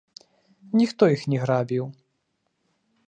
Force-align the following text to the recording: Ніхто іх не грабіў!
Ніхто 0.79 1.03
іх 1.17 1.21
не 1.33 1.37
грабіў! 1.43 1.85